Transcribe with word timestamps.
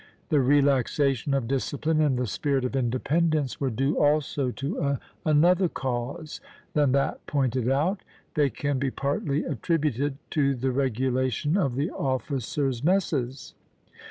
The 0.29 0.41
relaxation 0.41 1.35
of 1.35 1.47
discipline 1.47 2.01
and 2.01 2.17
the 2.17 2.25
spirit 2.25 2.65
of 2.65 2.75
independence 2.75 3.59
were 3.61 3.69
due 3.69 3.99
also 3.99 4.49
to 4.49 4.97
another 5.27 5.69
cause 5.69 6.41
than 6.73 6.91
that 6.93 7.23
pointed 7.27 7.69
out; 7.69 8.01
they 8.33 8.49
can 8.49 8.79
be 8.79 8.89
partly 8.89 9.43
attributed 9.45 10.17
to 10.31 10.55
the 10.55 10.71
regulation 10.71 11.55
of 11.55 11.75
the 11.75 11.91
officers' 11.91 12.83
messes. 12.83 13.53